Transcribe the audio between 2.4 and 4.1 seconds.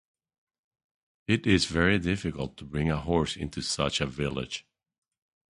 to bring a horse into such a